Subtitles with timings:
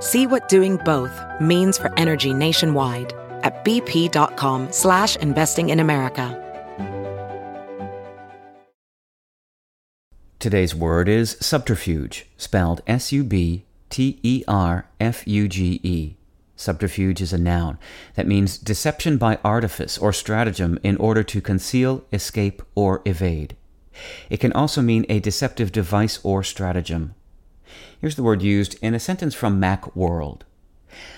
[0.00, 3.12] See what doing both means for energy nationwide
[3.42, 6.44] at bp.com slash investing in America.
[10.38, 13.64] Today's word is subterfuge, spelled S-U-B-T-E-R-F-U-G-E.
[16.54, 17.78] Subterfuge is a noun
[18.14, 23.56] that means deception by artifice or stratagem in order to conceal, escape, or evade.
[24.30, 27.14] It can also mean a deceptive device or stratagem.
[28.00, 30.42] Here's the word used in a sentence from Macworld.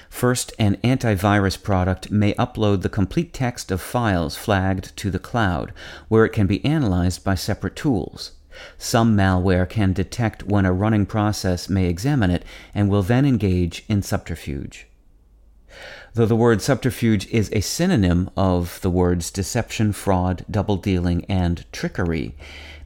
[0.09, 5.73] First, an antivirus product may upload the complete text of files flagged to the cloud,
[6.09, 8.33] where it can be analyzed by separate tools.
[8.77, 13.85] Some malware can detect when a running process may examine it and will then engage
[13.89, 14.87] in subterfuge.
[16.15, 21.65] Though the word subterfuge is a synonym of the words deception, fraud, double dealing, and
[21.73, 22.35] trickery,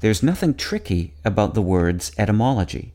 [0.00, 2.93] there's nothing tricky about the word's etymology.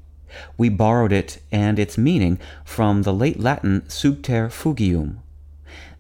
[0.58, 5.20] We borrowed it and its meaning from the late Latin subter fugium.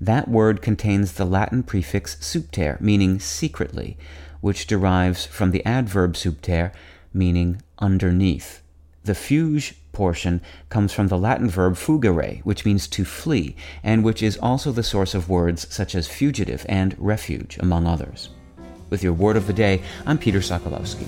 [0.01, 3.97] That word contains the Latin prefix subter, meaning secretly,
[4.41, 6.71] which derives from the adverb subter,
[7.13, 8.61] meaning underneath.
[9.03, 14.23] The fuge portion comes from the Latin verb fugere, which means to flee, and which
[14.23, 18.29] is also the source of words such as fugitive and refuge, among others.
[18.89, 21.07] With your word of the day, I'm Peter Sokolowski.